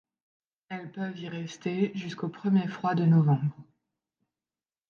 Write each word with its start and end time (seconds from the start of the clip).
Elles 0.69 0.89
peuvent 0.91 1.19
y 1.19 1.29
rester 1.29 1.91
jusqu'aux 1.93 2.27
premiers 2.29 2.67
froids 2.67 2.95
de 2.95 3.05
novembre. 3.05 3.55